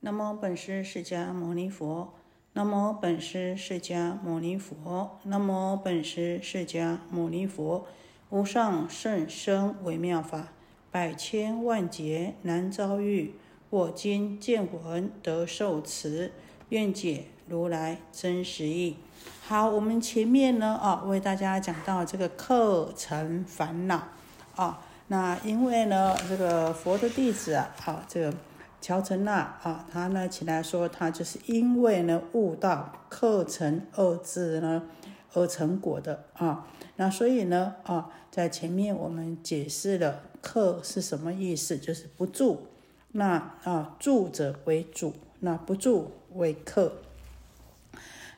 [0.00, 2.14] 南无本师释迦牟尼佛。
[2.52, 5.18] 南无本师释迦牟尼佛。
[5.24, 7.84] 南无本师释迦牟尼佛。
[8.30, 10.52] 无上甚深微妙法，
[10.92, 13.34] 百千万劫难遭遇。
[13.70, 16.30] 我今见闻得受持，
[16.68, 18.98] 愿解如来真实义。
[19.42, 24.06] 好，我们前面呢啊，为大家讲到这个课程烦恼
[24.54, 24.80] 啊。
[25.08, 28.32] 那因为呢，这个佛的弟子啊，好这个。
[28.80, 34.84] 乔成那啊，他呢起来说，他就是因为呢悟到课程二字呢
[35.34, 36.66] 而成果的啊。
[36.96, 42.68] 那所以呢啊，在前面我们解释了课是什么意思，就是不住。
[43.12, 46.92] 那啊住者为主，那不住为客。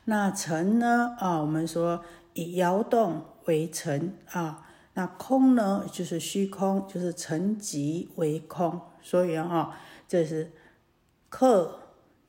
[0.05, 4.67] 那成呢啊，我们说以摇动为成啊。
[4.95, 8.81] 那空呢就是虚空，就是成即为空。
[9.03, 9.77] 所以啊。
[10.11, 10.51] 这是
[11.29, 11.79] 客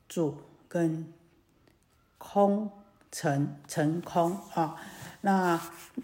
[0.07, 0.37] 主
[0.69, 1.05] 跟
[2.17, 2.71] 空
[3.11, 4.77] 成成空啊，
[5.19, 5.59] 那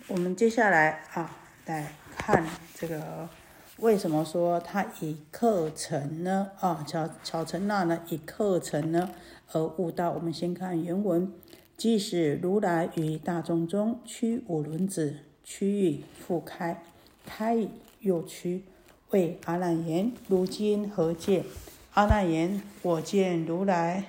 [0.10, 1.38] 我们接下来啊
[1.68, 2.46] 来看
[2.76, 3.30] 这个
[3.78, 6.52] 为什么说他以课程呢？
[6.60, 9.12] 啊，乔乔成那呢以课程呢
[9.54, 10.12] 而悟道。
[10.12, 11.32] 我们先看原文：
[11.78, 16.84] 即使如来于大众中屈五轮子，屈欲复开，
[17.26, 17.66] 开
[18.02, 18.66] 又屈，
[19.12, 21.46] 为阿难言：如今何见？
[21.96, 24.04] 阿难言：“我见如来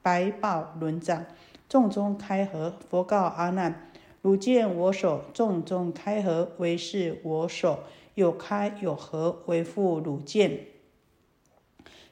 [0.00, 1.26] 白宝轮掌，
[1.68, 2.74] 众中开合。
[2.88, 3.90] 佛告阿难：
[4.22, 7.80] 汝见我手众中开合，为是我手
[8.14, 10.60] 有开有合，为复汝见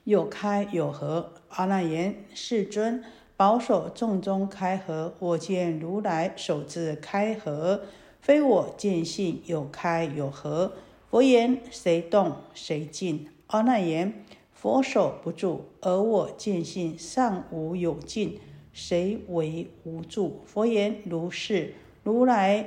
[0.05, 1.33] 有开有合。
[1.49, 3.03] 阿难言：世尊，
[3.39, 7.81] 宝手众中开合，我见如来手自开合，
[8.21, 10.75] 非我见性有开有合。
[11.11, 13.29] 佛言：谁动谁静？
[13.47, 14.13] 阿难言。”
[14.57, 18.41] 佛手不住，而我见性尚无有尽，
[18.73, 20.41] 谁为无助？
[20.47, 21.75] 佛言如是。
[22.03, 22.67] 如来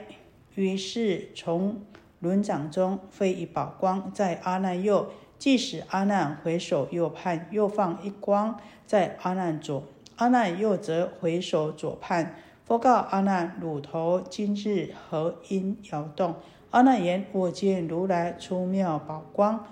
[0.53, 1.81] 于是从
[2.19, 5.07] 轮掌中飞一宝光，在阿难右，
[5.39, 9.81] 即使阿难回首右畔，又放一光在阿难左。
[10.17, 12.35] 阿难右则回首左畔。
[12.65, 16.35] 佛告阿难：乳头今日何因摇动？
[16.69, 19.65] 阿难言：我见如来出妙宝光。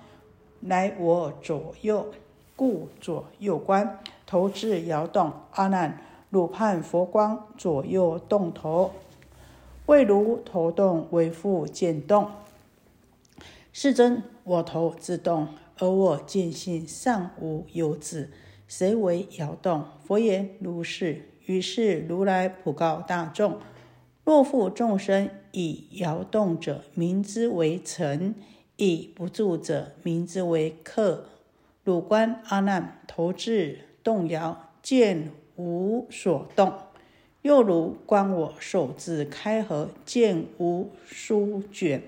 [0.62, 2.08] 来我左右，
[2.56, 5.32] 故左右观，头至摇动。
[5.52, 8.92] 阿难，汝判佛光左右动头，
[9.86, 12.30] 未如头动为复见动。
[13.72, 15.48] 世尊，我头自动，
[15.78, 18.32] 而我见性尚无有子，
[18.68, 19.84] 谁为摇动？
[20.04, 21.30] 佛言如是。
[21.46, 23.60] 于是如来普告大众：
[24.26, 28.36] 若复众生以摇动者，名之为尘。
[28.78, 31.26] 以不住者，名之为客。
[31.84, 36.70] 汝观阿难头至动摇，见无所动；
[37.42, 42.04] 又如观我手自开合，见无书卷。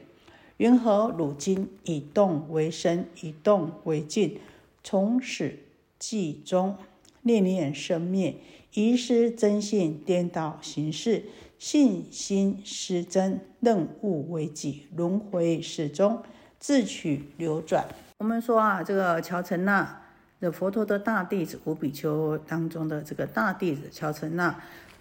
[0.57, 4.37] 云何汝今以动为身，以动为静？
[4.83, 5.59] 从始
[5.97, 6.75] 至终，
[7.21, 8.35] 念念生灭，
[8.73, 11.23] 遗失真性，颠倒形式，
[11.57, 16.21] 信心失真，任物为己，轮回始终。
[16.59, 17.85] 自取流转。
[18.17, 20.01] 我们说啊，这个乔成那
[20.41, 24.53] 的佛陀的大弟子五比丘当中的这个大弟子乔成那，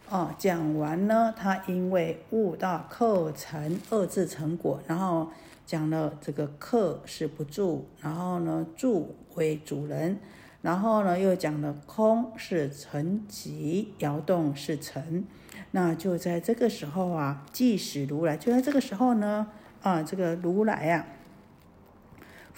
[0.08, 5.28] 哦，讲完呢，他因为悟到克成二字成果，然后
[5.66, 10.18] 讲了这个克是不住，然后呢住为主人，
[10.62, 15.24] 然后呢又讲了空是成即，摇动是成，
[15.72, 19.48] 那就在这个时候啊，即使如来就在这个时候呢，
[19.82, 21.04] 啊，这个如来啊。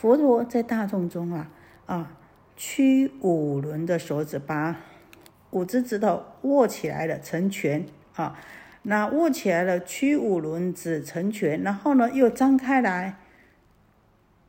[0.01, 1.51] 佛陀在大众中啊
[1.85, 2.13] 啊，
[2.57, 4.75] 屈五轮的手指，把
[5.51, 7.85] 五只指头握起来了，成拳
[8.15, 8.35] 啊。
[8.85, 13.19] 那握起来了，屈五轮指成拳，然后呢又张开来，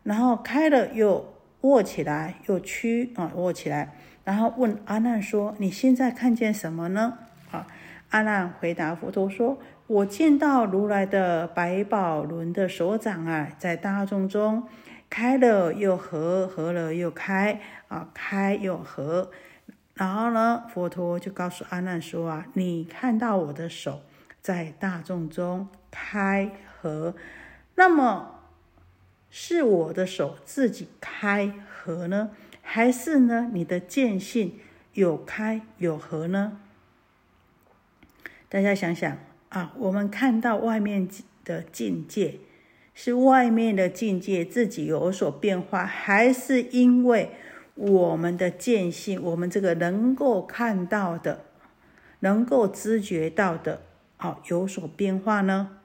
[0.03, 7.17] 然后开了又握起来，又屈啊握起来，然后问阿难说：“你现在看见什么呢？”
[7.52, 7.67] 啊，
[8.11, 14.64] 阿难回答佛陀说：“我见到如来的百宝轮的手掌啊，在大众中。”
[15.11, 17.59] 开了又合，合了又开，
[17.90, 19.29] 啊，开又合。
[19.93, 24.03] 然后呢，佛陀就告诉阿难说：“啊，你看到我的手
[24.41, 27.13] 在大众中开合，
[27.75, 28.40] 那么
[29.29, 32.31] 是我的手自己开合呢，
[32.61, 34.57] 还是呢你的见性
[34.93, 36.57] 有开有合呢？
[38.47, 39.17] 大家想想
[39.49, 41.05] 啊，我们看到外面
[41.43, 42.40] 的境界。”
[43.03, 47.32] 是外面的境界自己有所变化，还是因为
[47.74, 51.46] 我们的见性，我们这个能够看到的、
[52.20, 53.82] 能够知觉到的，
[54.20, 55.80] 哦，有所变化呢？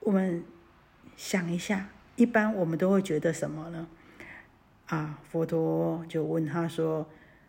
[0.00, 0.44] 我们
[1.16, 3.88] 想一下，一般我们都会觉得什么呢？
[4.88, 7.08] 啊，佛陀就问他说：“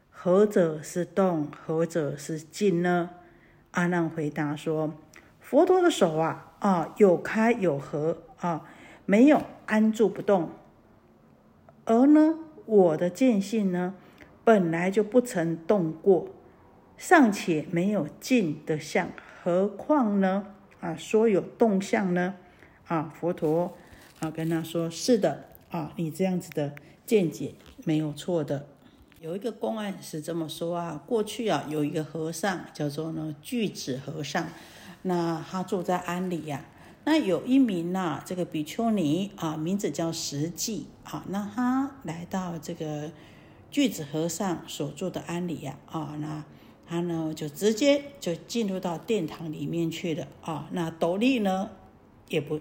[0.09, 1.51] 何者是动？
[1.51, 3.09] 何者是静呢？”
[3.71, 4.93] 阿难回答说
[5.41, 8.69] ：“佛陀的手啊，啊，有开有合啊，
[9.05, 10.51] 没有安住不动。
[11.85, 12.35] 而呢，
[12.65, 13.95] 我的见性呢，
[14.43, 16.27] 本来就不曾动过，
[16.97, 19.09] 尚且没有静的相，
[19.43, 20.53] 何况呢？
[20.79, 22.35] 啊，说有动相呢？”
[22.87, 23.75] 啊，佛陀
[24.19, 26.75] 啊，跟他说：“是的，啊，你这样子的
[27.05, 28.67] 见解没有错的。
[29.19, 34.47] 有一个公案是这么说啊，过去啊，有一个和尚叫做呢巨子和尚，
[35.03, 36.65] 那他住在安里呀。
[37.03, 43.11] 那有一名呐，这个比丘尼啊，名字叫实际啊，那他来到这个
[43.69, 46.43] 巨子和尚所住的安里呀，啊，那
[46.87, 51.69] 他呢就直接就进入到殿堂里面去了啊，那斗笠呢
[52.27, 52.59] 也不。”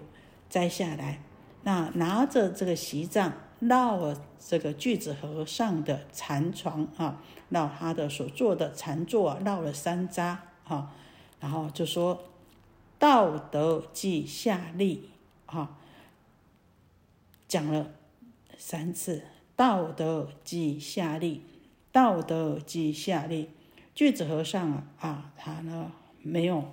[0.51, 1.21] 摘下来，
[1.63, 10.35] 那拿着这个席杖绕了这个巨子和尚的禅床啊，绕他的所坐的禅座，绕了三匝
[10.67, 10.91] 啊，
[11.39, 12.21] 然后就说
[13.01, 15.09] ：“道德即下利
[15.47, 15.75] 哈，
[17.47, 17.89] 讲了
[18.59, 19.23] 三次，
[19.55, 21.41] 道德即下利，
[21.91, 23.49] 道德即下利。
[23.95, 26.63] 巨子和尚啊啊，他呢没有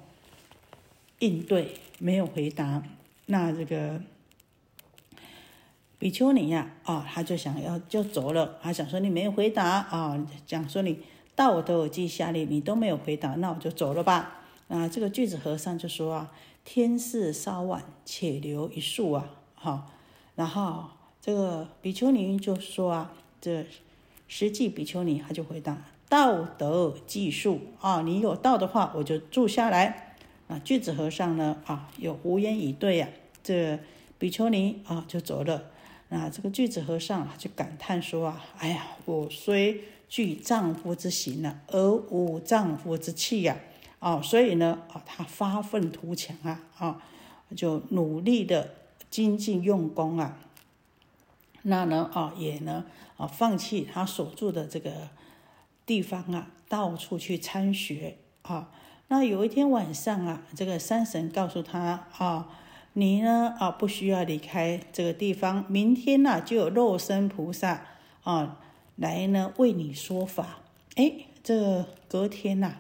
[1.20, 2.82] 应对，没有回答。
[3.24, 4.02] 那这个
[5.98, 9.64] 比丘尼呀，啊，他就想要就走了，他想说你没有回答。
[9.64, 11.00] 啊，讲说你
[11.34, 14.37] 到我都有记下里，你都没有回答，那我就走了吧。
[14.68, 16.32] 啊，这个句子和尚就说啊，
[16.64, 19.86] 天色稍晚，且留一宿啊，哈。
[20.36, 20.84] 然后
[21.20, 23.66] 这个比丘尼就说啊，这
[24.28, 30.16] 实际比丘尼他就回答，道德计数啊，你有道的话，我就住下来。
[30.48, 31.60] 啊，句子和尚呢？
[31.66, 33.08] 啊，有无言以对呀。
[33.42, 33.78] 这
[34.18, 35.64] 比丘尼啊，就走了。
[36.10, 43.58] 那这个句子和尚就感叹说啊：“哎呀，我虽具丈夫之形呢，而无丈夫之气呀。
[44.00, 47.02] 哦，所以呢，啊，他发愤图强啊，啊，
[47.56, 48.74] 就努力的
[49.10, 50.38] 精进用功啊。
[51.62, 52.84] 那呢，啊，也呢，
[53.16, 55.08] 啊，放弃他所住的这个
[55.84, 58.70] 地方啊，到处去参学啊。”
[59.10, 62.48] 那有一天晚上啊，这个山神告诉他啊，
[62.92, 67.86] 你呢啊不需要离开这个地方，明天呢就有肉身菩萨
[68.22, 68.58] 啊
[68.96, 70.58] 来呢为你说法。
[70.96, 71.12] 哎，
[71.42, 72.76] 这隔天呐，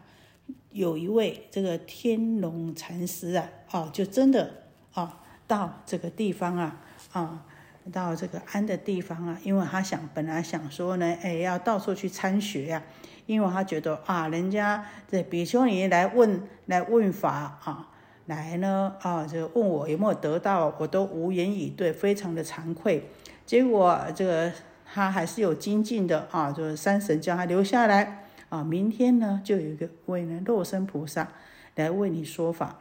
[0.70, 4.50] 有一位这个天龙禅师啊，哦，就真的
[4.92, 6.80] 啊到这个地方啊
[7.12, 7.44] 啊
[7.92, 12.82] 到这个安的地方啊，因为他想本来想说呢，哎要到处去参学呀。
[13.26, 17.86] 因为他觉得啊，人家这比丘尼来问来问法啊，
[18.24, 23.10] 来呢啊，就问我有没有得到，我都无言以对，非常的惭愧。
[23.44, 24.50] 结果这个
[24.90, 31.28] 他还是有精进的啊，就是山神叫他留下来啊，明天呢就有一个为呢肉身菩萨
[31.74, 32.76] 来为你说法。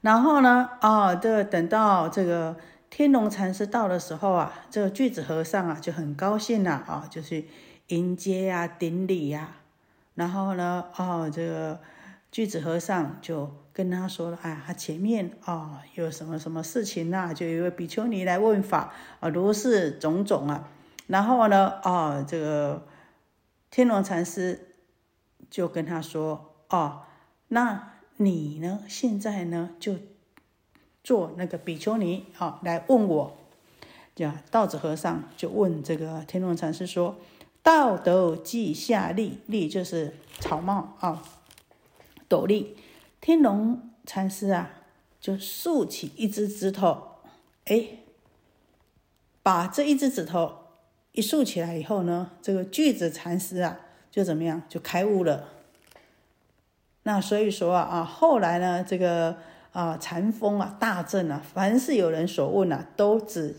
[0.00, 2.56] 然后呢啊，这等到这个
[2.90, 7.44] 天龙禅师到的时候啊，这个巨子和尚啊就很高兴了啊，就是。
[7.88, 9.56] 迎接呀，顶礼呀，
[10.14, 11.78] 然后呢，哦，这个
[12.30, 17.34] 巨子和尚就跟他说了，哎，他前面哦有什么什么事情呐？
[17.34, 20.70] 就有一位比丘尼来问法啊，如是种种啊。
[21.08, 22.86] 然后呢，哦，这个
[23.72, 24.76] 天龙禅师
[25.50, 27.04] 就跟他说，哦，
[27.48, 29.96] 那你呢，现在呢就
[31.02, 33.36] 做那个比丘尼啊，来问我。
[34.14, 37.16] 就道子和尚就问这个天龙禅师说。
[37.62, 41.22] 道德即下立，立就是草帽啊，
[42.28, 42.76] 斗笠。
[43.20, 44.68] 天龙禅师啊，
[45.20, 47.18] 就竖起一只指头，
[47.66, 47.98] 哎，
[49.44, 50.61] 把这一只指头
[51.12, 53.78] 一竖起来以后呢，这个巨子禅师啊，
[54.10, 55.48] 就怎么样，就开悟了。
[57.04, 59.36] 那所以说啊啊，后来呢，这个
[59.72, 63.56] 啊禅风啊大振啊，凡是有人所问啊，都指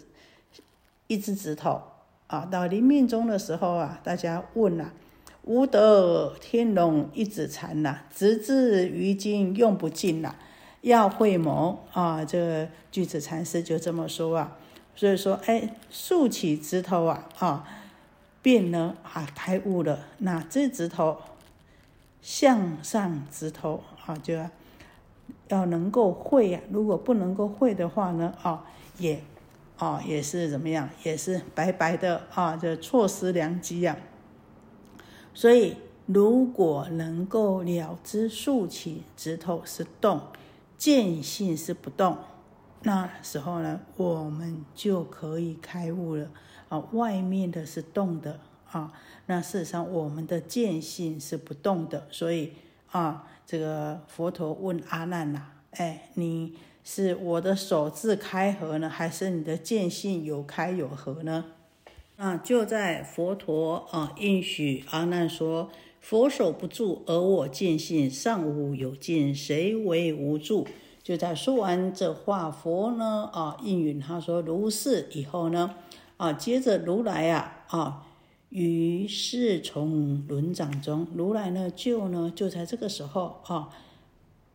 [1.07, 1.81] 一只指头。
[2.27, 4.91] 啊，到临命终的时候啊，大家问呐，
[5.43, 10.33] 无得天龙一指禅呐，直至于今用不尽呐，
[10.81, 12.25] 要会谋啊。
[12.25, 14.57] 这个巨子禅师就这么说啊，
[14.95, 17.67] 所以说，哎，竖起指头啊，啊，
[18.41, 19.99] 变了啊，开悟了。
[20.19, 21.17] 那这指头
[22.21, 24.49] 向上指头啊，就要
[25.47, 26.59] 要能够会呀。
[26.69, 28.65] 如果不能够会的话呢，啊，
[28.97, 29.23] 也
[29.77, 33.97] 啊，也是怎么样，也是白白的啊，这错失良机呀。
[35.33, 40.21] 所以，如果能够了知竖起指头是动，
[40.77, 42.17] 见性是不动，
[42.85, 46.29] 那时候呢，我们就可以开悟了
[46.67, 46.79] 啊。
[46.91, 48.91] 外面的是动的啊，
[49.27, 52.07] 那事实上我们的见性是不动的。
[52.11, 52.51] 所以
[52.91, 61.45] 啊，这个佛陀问阿难呐，哎，你是我的手自开合呢，还是你的见性有开有合呢？
[62.17, 65.69] 啊，就在佛陀啊应许阿难说
[66.01, 70.67] ：“佛手不住，而我见性尚无有尽，谁为无助？”
[71.03, 75.75] 就在说完这话，佛呢啊应允他说：“如是。”以后呢
[76.15, 78.07] 啊，接着如来啊啊，
[78.47, 83.67] 于是从轮掌中，如来呢就呢就在这个时候啊，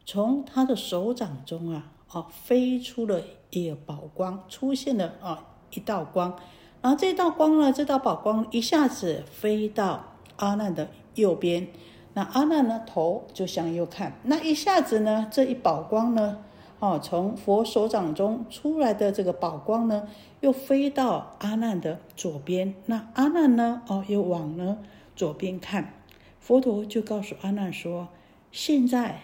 [0.07, 6.35] 从他的手掌中啊啊飞出了一宝光，出现了啊一道光。
[6.81, 11.69] 然后这道光呢，这道宝光一下子飞到阿难的右边，
[12.15, 16.39] 那阿难呢头就向右看，那一下子呢，这一宝光呢，
[16.81, 20.09] 哦，从佛手掌中出来的这个宝光呢，
[20.41, 24.79] 又飞到阿难的左边，那阿难呢，哦，又往呢
[25.15, 25.95] 左边看，
[26.41, 28.09] 佛陀就告诉阿难说
[28.51, 29.21] ：“现在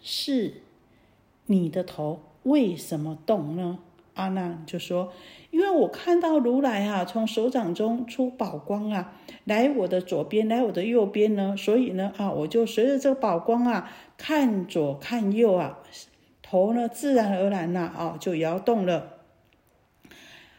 [0.00, 0.62] 是
[1.46, 3.78] 你的头为什么动呢？”
[4.18, 5.12] 阿难就说。
[5.50, 15.78] 因为我看到如来啊，从手掌中出宝光啊，来我的左边，来我的右边呢，所以呢啊，我就随着这个宝光啊，看左看右啊，
[16.42, 19.14] 头呢自然而然呐啊就摇动了。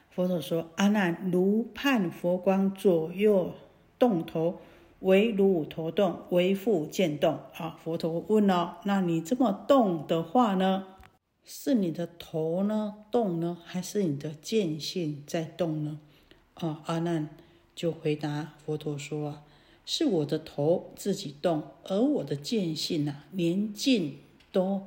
[0.09, 3.53] 佛陀说：“阿难，如判佛光左右
[3.99, 4.57] 动头，
[5.01, 10.85] 为如头动，为复见动。”啊，佛陀问了：“那你这么动的话呢？”
[11.51, 15.99] 是你的头呢动呢，还是你的见性在动呢？
[16.53, 17.27] 啊，阿难
[17.75, 19.41] 就回答佛陀说啊，
[19.83, 24.19] 是我的头自己动，而我的见性呐，连静
[24.51, 24.83] 都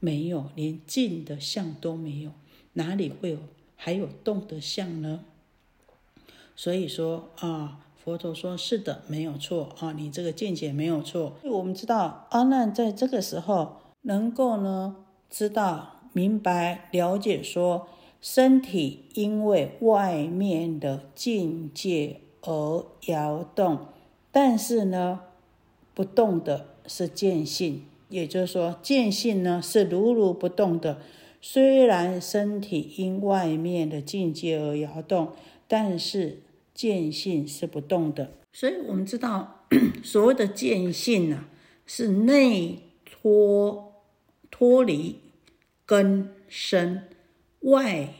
[0.00, 2.32] 没有，连静的相都没有，
[2.74, 3.38] 哪里会有
[3.76, 5.24] 还有动的相呢？
[6.54, 11.38] 所以说啊，佛陀说是的，没有错啊，你这个见解没有错。
[11.44, 16.00] 我们知道阿难在这个时候能够呢知道。
[16.12, 17.88] 明白了解说，
[18.20, 23.86] 身体因为外面的境界而摇动，
[24.30, 25.20] 但是呢，
[25.94, 30.98] 不动的是见性，也就是说，见性呢是如如不动的。
[31.40, 35.32] 虽然身体因外面的境界而摇动，
[35.66, 36.42] 但是
[36.72, 38.32] 见性是不动的。
[38.52, 39.64] 所以我们知道，
[40.04, 41.46] 所谓的见性呢，
[41.86, 43.94] 是内脱
[44.50, 45.16] 脱离。
[45.84, 47.08] 根身
[47.60, 48.14] 外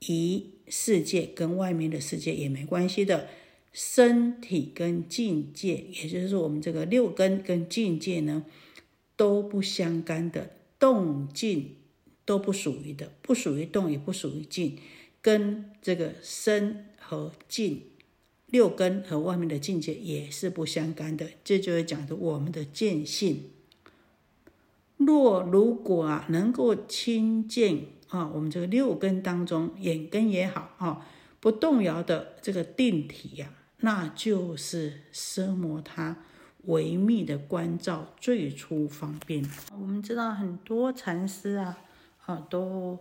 [0.00, 3.28] 移世界跟外面的世界也没关系的，
[3.72, 8.44] 身体跟境界，也就是我们这个六根跟境界呢
[9.16, 11.76] 都不相干的，动静
[12.24, 14.78] 都不属于的，不属于动也不属于静，
[15.20, 17.82] 跟这个身和静
[18.46, 23.50] 六根和外面的境界也是不相干的，这就是讲的我们的见性。
[24.96, 31.06] 若如果啊，能够亲见啊，我们这个六根当中眼根也好啊，
[31.38, 36.16] 不动摇的这个定体呀，那就是奢摩他
[36.62, 39.44] 维密的关照最初方便。
[39.78, 41.78] 我们知道很多禅师啊，
[42.24, 42.98] 啊，都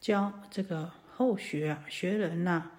[0.00, 2.70] 教这个后学啊，学人呐，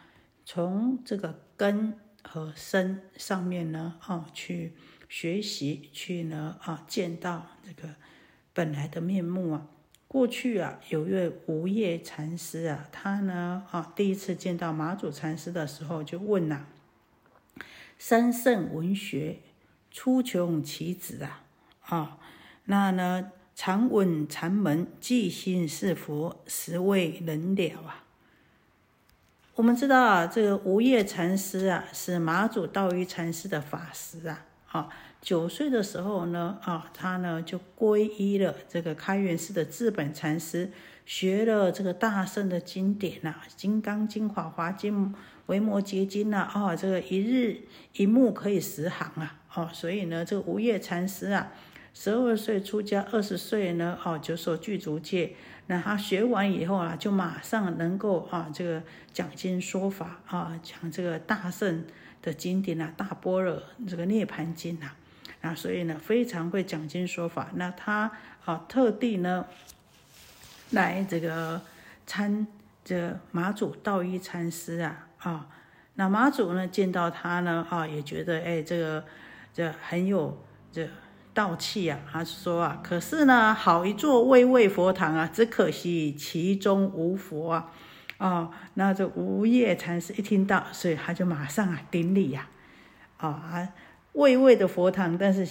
[0.45, 4.73] 从这个根和身上面呢，啊，去
[5.09, 7.95] 学习，去呢，啊，见到这个。
[8.55, 9.67] 本来的面目啊，
[10.07, 16.65] 过去啊，有一位无业禅师啊，他呢啊，第一次见到马祖禅师的时候，就问呐
[17.99, 19.39] ：“三圣文学
[19.91, 21.43] 出穷其子啊，
[21.81, 22.17] 啊，
[22.63, 28.05] 那呢常闻禅门即心是佛，实为人了啊。”
[29.55, 34.89] 我们知道啊，这个无业禅师啊，是马祖道一禅师的法师啊，啊。
[35.25, 40.71] 九岁的时候呢，啊，他呢就皈依了这个开元寺的智本禅师，
[41.03, 45.07] 学了这个大圣的经典呐，《金刚经》《法华经》
[45.47, 47.61] 《维摩诘经》呐，啊，这个一日
[47.93, 51.51] 一目可以十行啊，哦，所以呢，这个无业禅师啊，
[51.95, 55.33] 十二岁出家，二十岁呢，哦，就受具足戒，
[55.65, 61.83] 那他学完以后啊，就马上能够啊，这个讲经说法啊，讲这个大圣
[62.21, 64.91] 的经典呐，《大般若这个涅盘经》呐。
[65.45, 67.49] 那所以呢，非常会讲经说法。
[67.53, 68.11] 那他
[68.45, 69.45] 啊，特地呢，
[70.71, 71.61] 来这个
[72.07, 72.47] 参
[72.83, 75.47] 这马祖道一禅师啊啊，
[75.93, 79.05] 那马祖呢见到他呢啊，也觉得哎这个
[79.53, 80.35] 这很有
[80.71, 80.89] 这
[81.31, 81.99] 道气啊。
[82.11, 87.71] 他说啊，可是呢，好一座巍巍佛堂啊，只可惜其中无佛啊。
[88.17, 92.47] 哦，那这无业禅师一听到，所以他就马上啊顶礼呀，
[93.17, 93.69] 啊，
[94.15, 95.47] 巍巍的佛堂，但是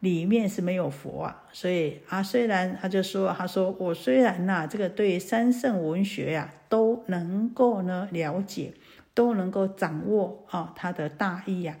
[0.00, 8.74] 里面是没有佛啊，所以啊，虽然他就说，他说我虽然呐，这个对三圣文学呀都能够呢了解，
[9.14, 11.76] 都能够掌握啊它的大意呀，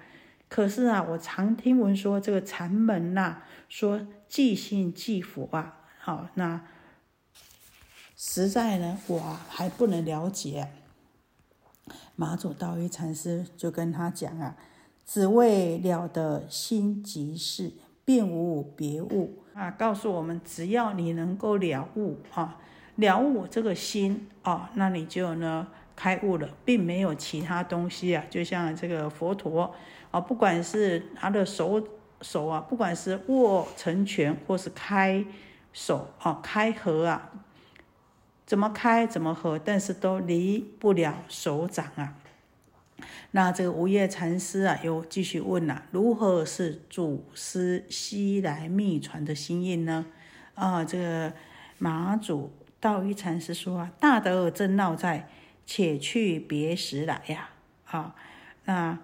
[0.48, 6.60] 可是啊，我常听闻说这个禅门呐，说即信即佛啊，好那。
[8.20, 10.66] 实在呢，我还不能了解。
[12.16, 14.56] 马祖道一禅师就跟他讲啊，
[15.10, 17.72] 只为了的心即是，
[18.04, 19.70] 并无别物啊。
[19.70, 22.58] 告诉我们，只要你能够了悟啊，
[22.96, 28.22] 了悟这个心啊，那你就呢开悟了，并没有其他东西啊。
[28.28, 29.74] 就像这个佛陀
[30.10, 31.82] 啊，不管是他的手
[32.20, 35.24] 手啊，不管是握成拳或是开
[35.72, 37.32] 手啊，开合啊。
[38.44, 42.14] 怎么开怎么合，但是都离不了手掌啊。
[43.30, 50.06] 那这个无业禅师啊，又继续问了：如何是祖师西来秘传的心印呢？
[50.54, 51.32] 啊，这个
[51.78, 55.28] 马祖道一禅师说啊：大德正闹在，
[55.66, 57.50] 且去别时来呀。
[57.86, 58.14] 啊，
[58.64, 58.98] 那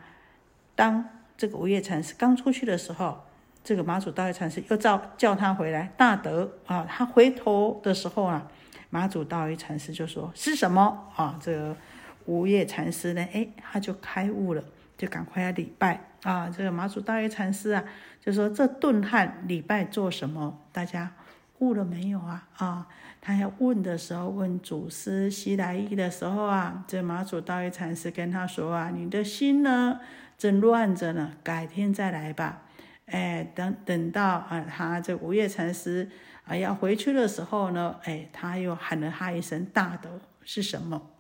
[0.74, 1.04] 当
[1.36, 3.24] 这个无业禅师刚出去的时候，
[3.62, 5.92] 这个马祖道一禅师又叫叫他回来。
[5.96, 8.50] 大德啊，他回头的时候啊。
[8.90, 11.76] 马祖道一禅师就说：“是什么啊？”这个
[12.26, 13.26] 无业禅师呢？
[13.32, 14.64] 哎，他就开悟了，
[14.96, 16.48] 就赶快要礼拜啊！
[16.48, 17.84] 这个马祖道一禅师啊，
[18.20, 20.58] 就说：“这顿汉礼拜做什么？
[20.72, 21.12] 大家
[21.58, 22.86] 悟了没有啊？”啊，
[23.20, 30.00] 他要问的时候，问祖师西来意的时候啊，这马祖道一禅师跟他说：“啊，你的心呢
[30.38, 32.62] 正乱着呢，改天再来吧。”
[33.06, 36.10] 哎，等等到啊，他这无业禅师。
[36.46, 41.10] 啊，要回去的时候呢，哎，他又喊了他一声“大德”是什么？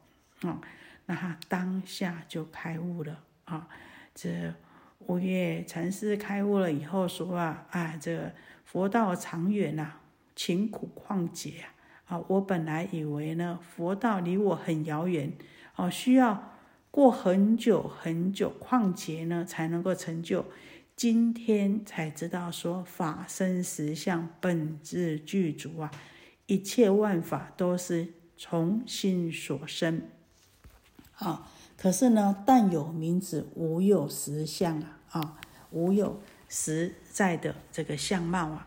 [0.42, 0.60] 啊，
[1.06, 3.68] 那他当下就开悟了啊。
[4.14, 4.54] 这
[5.00, 8.32] 五月禅师开悟了以后说啊，啊，这
[8.64, 9.92] 佛道长远呐，
[10.34, 11.72] 勤苦旷劫啊。
[12.06, 15.32] 啊，我本来以为呢，佛道离我很遥远，
[15.76, 16.52] 哦，需要
[16.90, 20.44] 过很久很久旷劫呢，才能够成就。
[20.94, 25.90] 今天才知道说法生实相本质具足啊，
[26.46, 30.02] 一切万法都是从心所生
[31.18, 31.46] 啊。
[31.76, 35.36] 可是呢，但有名字，无有实相啊啊，
[35.70, 38.66] 无有实在的这个相貌啊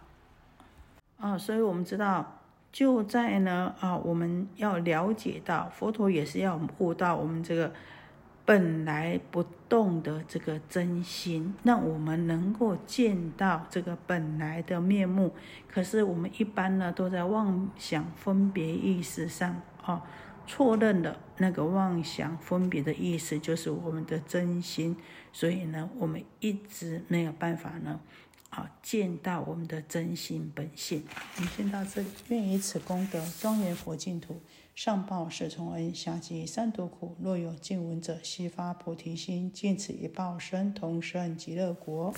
[1.17, 1.37] 啊。
[1.37, 2.39] 所以我们知道，
[2.71, 7.71] 就在呢啊，我们要了解到佛陀也是要悟到我们这个。
[8.47, 15.33] 本来不动的这个真心，那我们能够见到这个本来的面目。
[15.69, 20.01] 可是我们一般呢，都在妄想分别意识上啊，
[20.47, 24.95] 错认了那个妄想分别的意思就是我们的真心，
[25.31, 27.99] 所以呢，我们一直没有办法呢，
[28.49, 31.03] 啊，见到我们的真心本性。
[31.35, 34.41] 我们先到这里，愿以此功德庄严佛净土。
[34.73, 37.15] 上报四重恩，下济三途苦。
[37.19, 42.13] 若有见闻者，悉发菩提心，尽此一报身，同生极乐国。